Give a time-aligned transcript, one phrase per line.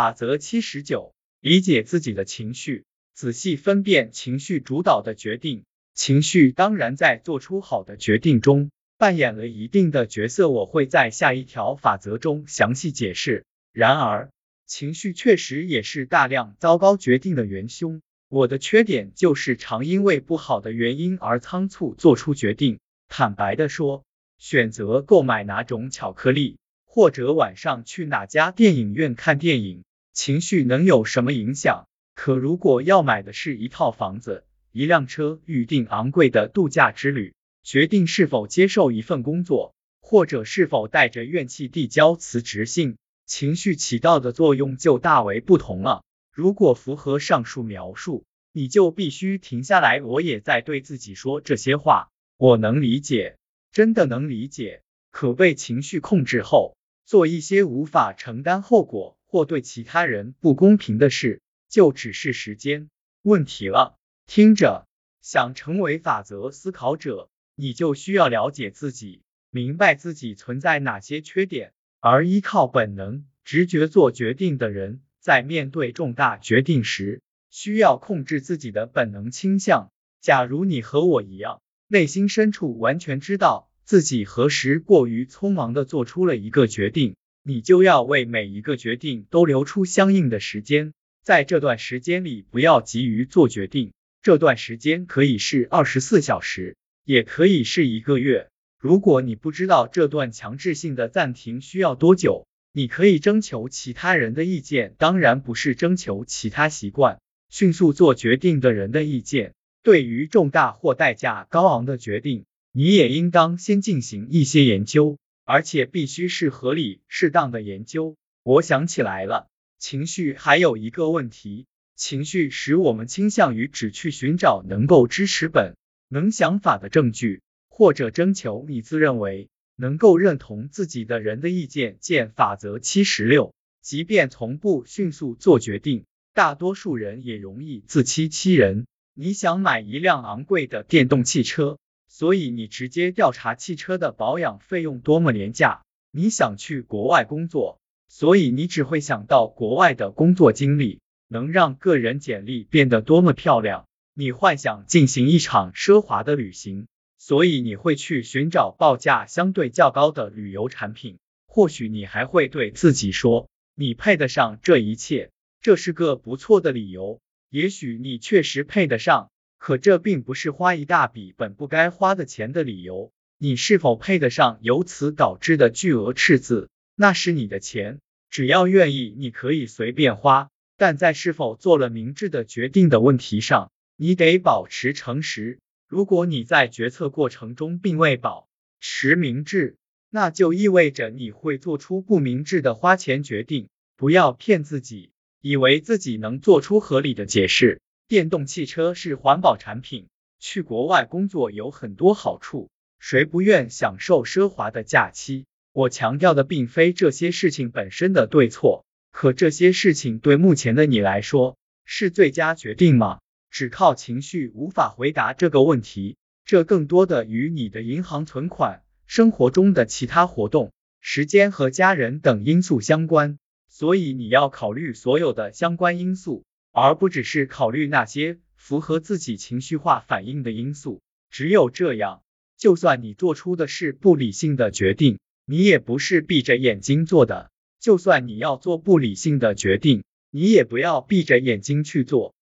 [0.00, 5.64] 法则七十九，理解自己的情绪，仔细分辨情绪主导的决定。
[5.92, 13.44] 情绪当然在做出好的决定中扮演了一定的角色，我会在下一条法则中详细解释。
[13.74, 14.30] 然而，
[14.64, 18.00] 情绪确实也是大量糟糕决定的元凶。
[18.30, 22.80] 我的缺点就是常因为不好的原因而仓促做出决定。
[23.10, 24.06] 坦白的说，
[24.38, 26.56] 选择购买哪种巧克力，
[26.86, 31.86] 或者晚上去哪家电影院看电影，情绪能有什么影响？
[32.14, 46.02] 可如果要买的是一套房子，一辆车，预定昂贵的度假之旅，决定是否接受一份工作，或者是否带着怨气递交辞职信，情绪起到的作用就大为不同了。
[46.32, 50.02] 如果符合上述描述，你就必须停下来。
[50.02, 53.36] 我也在对自己说这些话，我能理解，
[53.72, 54.82] 真的能理解。
[55.10, 62.90] 可被情绪控制后，做一些无法承担后果或对其他人不公平的事，就只是时间
[63.22, 63.96] 问题了。
[64.26, 64.88] 听着，
[65.20, 79.92] 想成为法则思考者，你就需要了解自己，明白自己存在哪些缺点，而依靠本能、直觉做决定的人，在面对重大决定时，需要控制自己的本能倾向。
[80.20, 93.92] 假如你和我一样，内心深处完全知道自己何时过于匆忙的做出了一个决定，你就要为每一个决定都留出相应的时间，在这段时间里，不要急于做决定。
[94.22, 98.48] 这段时间可以是二十四小时，也可以是一个月。
[98.78, 107.18] 如果你不知道这段强制性的暂停需要多久，你可以征求其他人的意见，当然不是征求其他习惯
[107.48, 109.54] 迅速做决定的人的意见。
[109.82, 115.16] 对于重大或代价高昂的决定，你也应当先进行一些研究，
[115.50, 118.14] 而且必须是合理适当的研究。
[118.44, 119.48] 我想起来了，
[119.80, 121.66] 情绪还有一个问题。
[121.96, 125.74] 情绪使我们倾向于只去寻找能够支持本
[126.08, 131.96] 能想法的证据，或者征求你自认为能够认同自己的人的意见。
[131.98, 133.52] 见法则七十六。
[133.82, 138.86] 即便从不迅速做决定，大多数人也容易自欺欺人。
[139.14, 141.76] 你想买一辆昂贵的电动汽车，
[142.20, 145.80] 所以你直接调查汽车的保养费用多么廉价。
[146.10, 151.00] 你想去国外工作，所以你只会想到国外的工作经历。
[151.28, 153.86] 能让个人简历变得多么漂亮！
[154.12, 161.16] 你幻想进行一场奢华的旅行，所以你会去寻找报价相对较高的旅游产品。
[161.46, 165.30] 或许你还会对自己说，你配得上这一切，
[165.62, 167.18] 这是个不错的理由。
[167.48, 173.12] 也许你确实配得上，可这并不是花一大笔本不该花的钱的理由。
[173.36, 176.70] 你是否配得上由此导致的巨额赤字？
[176.96, 178.00] 那是你的钱，
[178.30, 180.48] 只要愿意，你可以随便花。
[180.78, 185.58] 但在是否做了明智的决定的问题上，你得保持诚实。
[185.86, 188.48] 如果你在决策过程中并未保
[188.80, 189.76] 持明智，
[190.08, 193.68] 那就意味着你会做出不明智的花钱决定。
[193.96, 195.10] 不要骗自己，
[195.42, 197.82] 以为自己能做出合理的解释。
[198.10, 200.08] 电动汽车是环保产品，
[200.40, 205.46] 去国外工作有很多好处，谁不愿享受奢华的假期？
[205.72, 208.84] 我强调的并非这些事情本身的对错。
[209.12, 213.20] 可这些事情对目前的你来说是最佳决定吗？
[213.48, 223.38] 只靠情绪无法回答这个问题，这更多的与你的银行存款、生活中的其他活动、时间和家人等因素相关。
[223.68, 231.00] 所以你要考虑所有的相关因素，而不只是考虑那些符合自己情绪化反应的因素。
[231.30, 232.22] 只有这样，
[232.56, 237.50] 就算你做出的是不理性的决定，你也不是闭着眼睛做的。
[237.78, 242.34] 就算你要做不理性的决定，你也不要闭着眼睛去做。